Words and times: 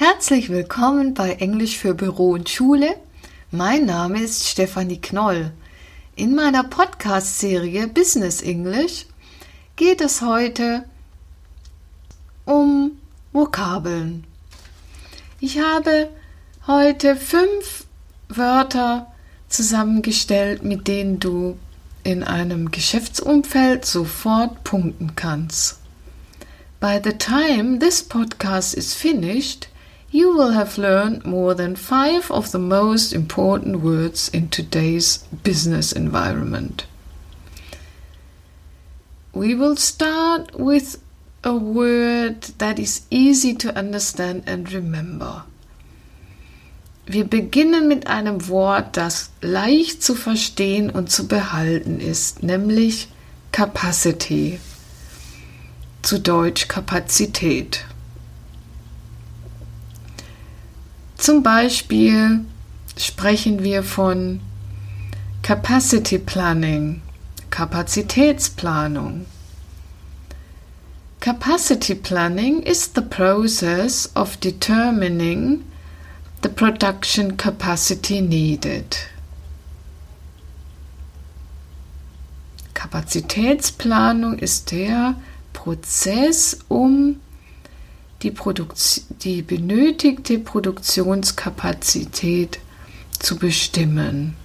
Herzlich 0.00 0.48
willkommen 0.48 1.12
bei 1.12 1.32
Englisch 1.32 1.76
für 1.76 1.92
Büro 1.92 2.30
und 2.30 2.48
Schule. 2.48 2.96
Mein 3.50 3.84
Name 3.84 4.22
ist 4.22 4.48
Stefanie 4.48 4.98
Knoll. 4.98 5.52
In 6.16 6.34
meiner 6.34 6.64
Podcast-Serie 6.64 7.86
Business 7.86 8.40
English 8.40 9.04
geht 9.76 10.00
es 10.00 10.22
heute 10.22 10.86
um 12.46 12.92
Vokabeln. 13.32 14.24
Ich 15.38 15.58
habe 15.58 16.08
heute 16.66 17.14
fünf 17.14 17.84
Wörter 18.30 19.12
zusammengestellt, 19.50 20.62
mit 20.62 20.88
denen 20.88 21.20
du 21.20 21.58
in 22.04 22.24
einem 22.24 22.70
Geschäftsumfeld 22.70 23.84
sofort 23.84 24.64
punkten 24.64 25.14
kannst. 25.14 25.78
By 26.80 26.98
the 27.04 27.12
time 27.12 27.78
this 27.78 28.02
podcast 28.02 28.72
is 28.72 28.94
finished, 28.94 29.68
you 30.10 30.34
will 30.34 30.50
have 30.50 30.76
learned 30.76 31.24
more 31.24 31.54
than 31.54 31.76
five 31.76 32.30
of 32.30 32.50
the 32.50 32.58
most 32.58 33.12
important 33.12 33.80
words 33.80 34.28
in 34.28 34.48
today's 34.48 35.18
business 35.44 35.92
environment. 35.92 36.84
We 39.32 39.54
will 39.54 39.76
start 39.76 40.58
with 40.58 41.00
a 41.44 41.54
word 41.54 42.42
that 42.58 42.78
is 42.78 43.06
easy 43.10 43.54
to 43.54 43.76
understand 43.76 44.42
and 44.46 44.70
remember. 44.72 45.44
Wir 47.06 47.24
beginnen 47.24 47.88
mit 47.88 48.06
einem 48.06 48.48
Wort, 48.48 48.96
das 48.96 49.30
leicht 49.40 50.02
zu 50.02 50.14
verstehen 50.14 50.90
und 50.90 51.10
zu 51.10 51.26
behalten 51.26 52.00
ist, 52.00 52.42
nämlich 52.42 53.08
Capacity. 53.52 54.60
Zu 56.02 56.20
Deutsch 56.20 56.68
Kapazität. 56.68 57.84
Zum 61.20 61.42
Beispiel 61.42 62.46
sprechen 62.96 63.62
wir 63.62 63.82
von 63.82 64.40
Capacity 65.42 66.16
Planning, 66.18 67.02
Kapazitätsplanung. 67.50 69.26
Capacity 71.20 71.94
planning 71.94 72.62
is 72.62 72.92
the 72.94 73.02
process 73.02 74.10
of 74.16 74.40
determining 74.40 75.62
the 76.42 76.48
production 76.48 77.36
capacity 77.36 78.22
needed. 78.22 78.96
Kapazitätsplanung 82.72 84.38
ist 84.38 84.72
der 84.72 85.16
Prozess, 85.52 86.60
um 86.68 87.20
die, 88.22 88.32
die 89.22 89.42
benötigte 89.42 90.38
Produktionskapazität 90.38 92.58
zu 93.18 93.36
bestimmen. 93.36 94.36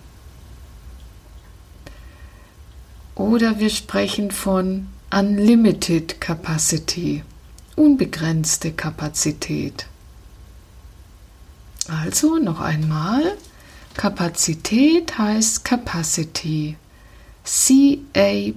Oder 3.15 3.59
wir 3.59 3.69
sprechen 3.69 4.31
von 4.31 4.87
Unlimited 5.13 6.19
Capacity, 6.19 7.23
unbegrenzte 7.75 8.71
Kapazität. 8.73 9.85
Also 11.87 12.37
noch 12.37 12.59
einmal, 12.59 13.37
Kapazität 13.93 15.15
heißt 15.17 15.63
Capacity. 15.63 16.75
C-A-P-A-C-I-T-Y. 17.45 18.55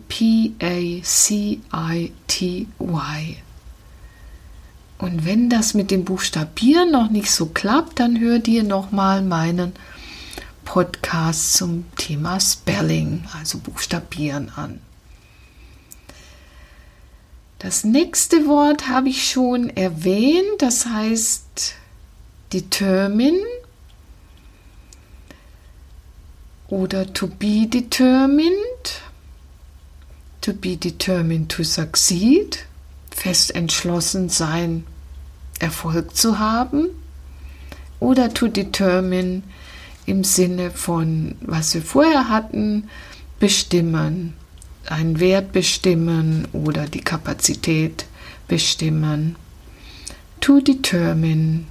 Und 4.99 5.25
wenn 5.25 5.49
das 5.49 5.75
mit 5.75 5.91
dem 5.91 6.05
Buchstabieren 6.05 6.91
noch 6.91 7.09
nicht 7.09 7.31
so 7.31 7.47
klappt, 7.47 8.01
dann 8.01 8.19
hör 8.19 8.41
dir 8.41 8.65
nochmal 8.65 9.23
meinen 9.23 9.73
Podcast 10.65 11.55
zum 11.55 11.85
Thema 11.97 12.41
Spelling, 12.41 13.25
also 13.33 13.59
Buchstabieren 13.59 14.51
an. 14.51 14.81
Das 17.61 17.85
nächste 17.85 18.47
Wort 18.47 18.89
habe 18.89 19.09
ich 19.09 19.31
schon 19.31 19.71
erwähnt, 19.71 20.45
das 20.59 20.87
heißt 20.87 21.75
determine 22.53 23.43
oder 26.69 27.13
to 27.13 27.27
be 27.27 27.67
determined, 27.67 29.03
to 30.41 30.53
be 30.53 30.77
determined 30.77 31.51
to 31.51 31.65
succeed, 31.65 32.67
fest 33.11 33.55
entschlossen 33.55 34.29
sein, 34.29 34.85
Erfolg 35.59 36.17
zu 36.17 36.39
haben, 36.39 36.89
oder 38.01 38.33
to 38.33 38.49
determine 38.49 39.43
im 40.07 40.25
Sinne 40.25 40.71
von, 40.71 41.35
was 41.41 41.75
wir 41.75 41.83
vorher 41.83 42.29
hatten, 42.29 42.89
bestimmen, 43.39 44.35
einen 44.87 45.21
Wert 45.21 45.53
bestimmen 45.53 46.49
oder 46.53 46.87
die 46.87 47.03
Kapazität 47.03 48.07
bestimmen. 48.47 49.37
To 50.41 50.61
determine 50.61 51.65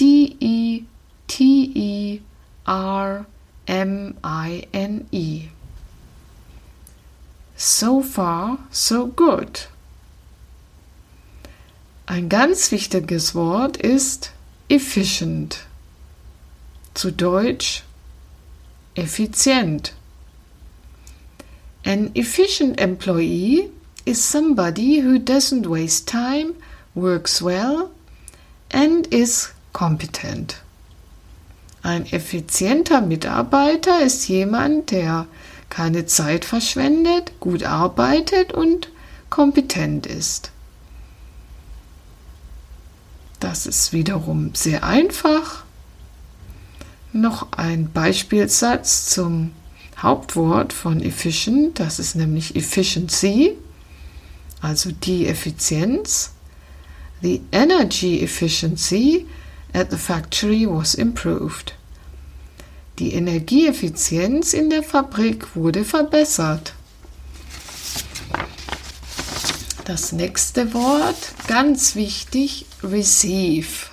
D-E-T-E-R-M-I-N-E. 0.00 0.88
So 7.54 8.00
far, 8.00 8.58
so 8.70 9.06
good. 9.06 9.68
Ein 12.12 12.28
ganz 12.28 12.70
wichtiges 12.72 13.34
Wort 13.34 13.78
ist 13.78 14.32
efficient. 14.68 15.60
Zu 16.92 17.10
Deutsch 17.10 17.84
effizient. 18.94 19.94
An 21.86 22.10
efficient 22.12 22.78
employee 22.78 23.70
is 24.04 24.22
somebody 24.22 25.00
who 25.00 25.18
doesn't 25.18 25.66
waste 25.66 26.06
time, 26.06 26.52
works 26.94 27.40
well, 27.40 27.88
and 28.70 29.06
is 29.06 29.48
competent. 29.72 30.56
Ein 31.82 32.04
effizienter 32.04 33.00
Mitarbeiter 33.00 34.02
ist 34.02 34.28
jemand, 34.28 34.90
der 34.90 35.26
keine 35.70 36.04
Zeit 36.04 36.44
verschwendet, 36.44 37.32
gut 37.40 37.62
arbeitet 37.62 38.52
und 38.52 38.90
kompetent 39.30 40.04
ist. 40.06 40.51
Das 43.42 43.66
ist 43.66 43.92
wiederum 43.92 44.54
sehr 44.54 44.84
einfach. 44.84 45.64
Noch 47.12 47.50
ein 47.50 47.90
Beispielsatz 47.90 49.10
zum 49.10 49.50
Hauptwort 49.98 50.72
von 50.72 51.00
efficient, 51.00 51.80
das 51.80 51.98
ist 51.98 52.14
nämlich 52.14 52.54
efficiency, 52.54 53.56
also 54.60 54.92
die 54.92 55.26
Effizienz. 55.26 56.30
The 57.20 57.40
energy 57.50 58.22
efficiency 58.22 59.26
at 59.72 59.90
the 59.90 59.96
factory 59.96 60.64
was 60.68 60.94
improved. 60.94 61.74
Die 63.00 63.12
Energieeffizienz 63.12 64.52
in 64.52 64.70
der 64.70 64.84
Fabrik 64.84 65.56
wurde 65.56 65.84
verbessert. 65.84 66.74
Das 69.84 70.12
nächste 70.12 70.72
Wort, 70.74 71.34
ganz 71.48 71.96
wichtig, 71.96 72.66
receive. 72.82 73.88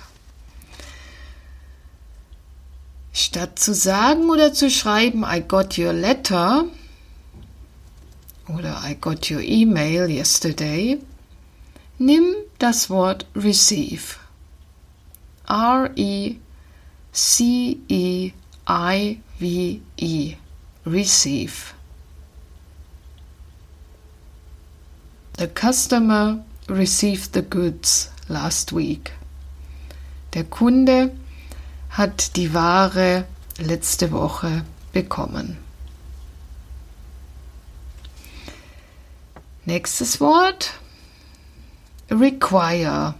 Statt 3.12 3.58
zu 3.58 3.74
sagen 3.74 4.30
oder 4.30 4.52
zu 4.52 4.70
schreiben, 4.70 5.24
I 5.24 5.40
got 5.40 5.78
your 5.78 5.92
letter 5.92 6.64
oder 8.48 8.82
I 8.84 8.94
got 8.94 9.30
your 9.30 9.40
email 9.40 10.08
yesterday, 10.08 11.00
Nimm 12.02 12.34
das 12.58 12.88
Wort 12.88 13.26
receive. 13.34 14.16
R-E-C-E-I-V-E. 15.46 16.36
Receive. 20.86 21.74
The 25.36 25.46
customer 25.48 26.42
received 26.68 27.34
the 27.34 27.42
goods 27.42 28.08
last 28.30 28.74
week. 28.74 29.12
Der 30.34 30.44
Kunde 30.44 31.12
hat 31.90 32.36
die 32.36 32.54
Ware 32.54 33.26
letzte 33.58 34.12
Woche 34.12 34.64
bekommen. 34.92 35.58
Nächstes 39.64 40.20
Wort 40.20 40.72
require 42.10 43.14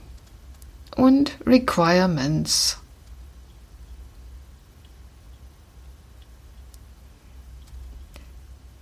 und 0.96 1.36
requirements. 1.46 2.78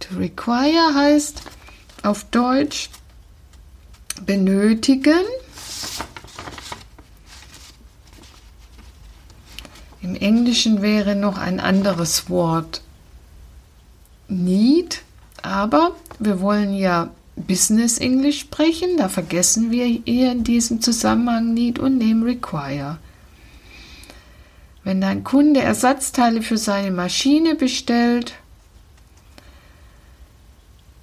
To 0.00 0.16
require 0.16 0.94
heißt 0.94 1.42
auf 2.02 2.24
Deutsch 2.24 2.90
benötigen 4.24 5.24
Im 10.08 10.14
Englischen 10.14 10.80
wäre 10.80 11.14
noch 11.14 11.36
ein 11.36 11.60
anderes 11.60 12.30
Wort 12.30 12.80
need, 14.26 15.02
aber 15.42 15.96
wir 16.18 16.40
wollen 16.40 16.72
ja 16.72 17.10
Business 17.36 17.98
English 17.98 18.40
sprechen, 18.40 18.96
da 18.96 19.10
vergessen 19.10 19.70
wir 19.70 19.84
hier 19.84 20.32
in 20.32 20.44
diesem 20.44 20.80
Zusammenhang 20.80 21.52
need 21.52 21.78
und 21.78 21.98
nehmen 21.98 22.22
require. 22.22 22.96
Wenn 24.82 25.02
dein 25.02 25.24
Kunde 25.24 25.60
Ersatzteile 25.60 26.40
für 26.40 26.56
seine 26.56 26.90
Maschine 26.90 27.54
bestellt, 27.54 28.32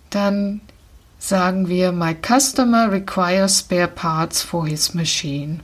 dann 0.09 0.61
sagen 1.19 1.67
wir 1.67 1.91
My 1.91 2.15
customer 2.15 2.91
requires 2.91 3.59
spare 3.59 3.87
parts 3.87 4.41
for 4.41 4.65
his 4.65 4.95
machine. 4.95 5.59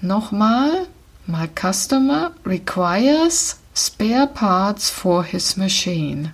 Nochmal, 0.00 0.86
My 1.26 1.46
customer 1.48 2.32
requires 2.44 3.56
spare 3.74 4.26
parts 4.26 4.90
for 4.90 5.24
his 5.24 5.56
machine. 5.56 6.32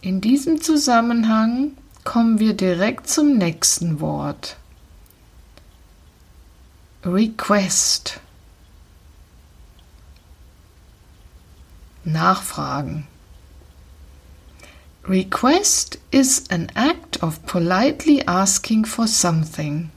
In 0.00 0.20
diesem 0.20 0.60
Zusammenhang 0.60 1.76
kommen 2.04 2.38
wir 2.38 2.54
direkt 2.54 3.08
zum 3.08 3.36
nächsten 3.36 4.00
Wort. 4.00 4.56
Request. 7.04 8.20
Nachfragen. 12.04 13.06
Request 15.06 15.98
is 16.10 16.44
an 16.50 16.70
act 16.74 17.22
of 17.22 17.44
politely 17.44 18.26
asking 18.26 18.84
for 18.84 19.06
something. 19.06 19.90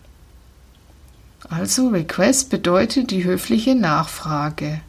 Also 1.49 1.89
Request 1.89 2.49
bedeutet 2.49 3.11
die 3.11 3.23
höfliche 3.23 3.75
Nachfrage. 3.75 4.81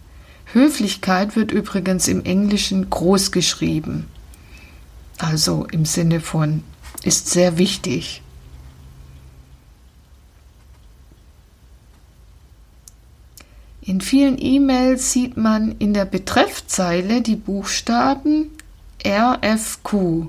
Höflichkeit 0.52 1.34
wird 1.34 1.50
übrigens 1.50 2.08
im 2.08 2.24
Englischen 2.24 2.90
groß 2.90 3.32
geschrieben. 3.32 4.08
Also 5.18 5.66
im 5.70 5.84
Sinne 5.84 6.20
von 6.20 6.62
ist 7.04 7.30
sehr 7.30 7.58
wichtig. 7.58 8.22
In 13.80 14.00
vielen 14.00 14.40
E-Mails 14.40 15.12
sieht 15.12 15.36
man 15.36 15.72
in 15.78 15.92
der 15.92 16.04
Betreffzeile 16.04 17.20
die 17.20 17.34
Buchstaben 17.34 18.50
RFQ, 19.04 20.28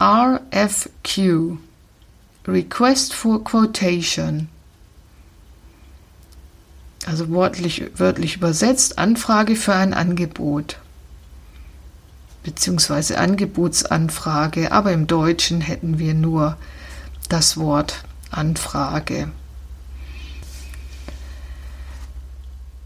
RFQ, 0.00 1.58
Request 2.48 3.12
for 3.12 3.44
Quotation. 3.44 4.48
Also 7.10 7.28
wörtlich, 7.30 7.90
wörtlich 7.96 8.36
übersetzt 8.36 8.96
Anfrage 8.96 9.56
für 9.56 9.74
ein 9.74 9.94
Angebot 9.94 10.78
beziehungsweise 12.44 13.18
Angebotsanfrage, 13.18 14.70
aber 14.70 14.92
im 14.92 15.08
Deutschen 15.08 15.60
hätten 15.60 15.98
wir 15.98 16.14
nur 16.14 16.56
das 17.28 17.56
Wort 17.56 18.04
Anfrage. 18.30 19.32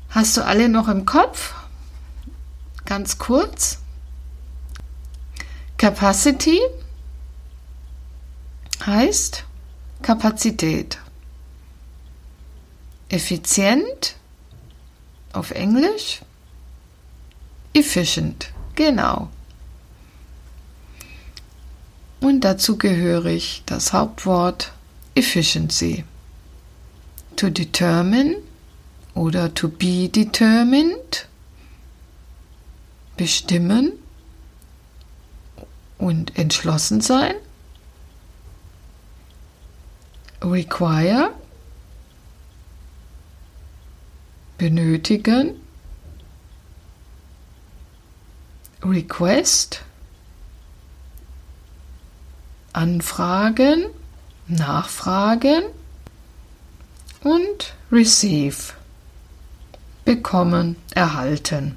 Hast 0.08 0.38
du 0.38 0.44
alle 0.46 0.70
noch 0.70 0.88
im 0.88 1.04
Kopf? 1.04 1.52
Ganz 2.86 3.18
kurz. 3.18 3.80
Capacity 5.76 6.60
heißt 8.86 9.44
Kapazität. 10.00 10.98
Effizient 13.14 14.16
auf 15.32 15.52
Englisch. 15.52 16.20
Efficient, 17.72 18.50
genau. 18.74 19.28
Und 22.18 22.40
dazu 22.40 22.76
gehörig 22.76 23.62
das 23.66 23.92
Hauptwort 23.92 24.72
Efficiency. 25.14 26.02
To 27.36 27.50
determine 27.50 28.38
oder 29.14 29.54
to 29.54 29.68
be 29.68 30.08
determined. 30.08 31.28
Bestimmen 33.16 33.92
und 35.98 36.36
entschlossen 36.36 37.00
sein. 37.00 37.36
Require 40.42 41.30
benötigen. 44.58 45.60
Request 48.82 49.82
anfragen, 52.74 53.86
nachfragen 54.48 55.64
und 57.22 57.72
receive 57.90 58.74
bekommen, 60.04 60.76
erhalten. 60.94 61.76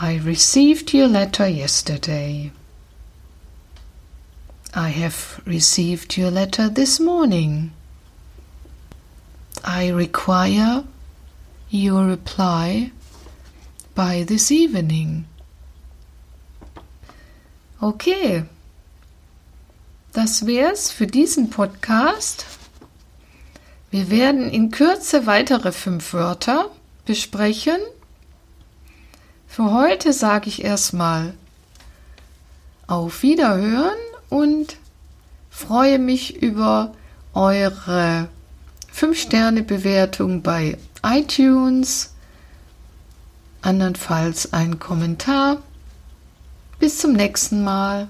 I 0.00 0.18
received 0.18 0.94
your 0.94 1.08
letter 1.08 1.48
yesterday. 1.48 2.52
I 4.72 4.90
have 4.90 5.42
received 5.44 6.16
your 6.16 6.30
letter 6.30 6.68
this 6.68 7.00
morning. 7.00 7.72
I 9.64 9.90
require 9.90 10.84
your 11.70 12.06
reply 12.06 12.92
by 13.94 14.24
this 14.24 14.50
evening. 14.50 15.26
Okay, 17.80 18.44
das 20.12 20.46
wär's 20.46 20.90
für 20.90 21.06
diesen 21.06 21.50
Podcast. 21.50 22.44
Wir 23.90 24.10
werden 24.10 24.50
in 24.50 24.70
Kürze 24.70 25.26
weitere 25.26 25.72
fünf 25.72 26.12
Wörter 26.12 26.70
besprechen. 27.04 27.78
Für 29.46 29.72
heute 29.72 30.12
sage 30.12 30.48
ich 30.48 30.64
erstmal 30.64 31.34
auf 32.86 33.22
Wiederhören 33.22 33.98
und 34.28 34.76
freue 35.50 35.98
mich 35.98 36.42
über 36.42 36.94
eure 37.34 38.28
5-Sterne-Bewertung 38.98 40.42
bei 40.42 40.76
iTunes, 41.04 42.14
andernfalls 43.62 44.52
ein 44.52 44.80
Kommentar. 44.80 45.58
Bis 46.80 46.98
zum 46.98 47.12
nächsten 47.12 47.62
Mal. 47.62 48.08